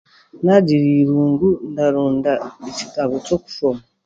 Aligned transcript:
Naagira 0.43 0.85
eirungu 0.95 1.47
ndaronda 1.71 2.33
ekitabo 2.69 3.15
ky'okushoma 3.25 3.81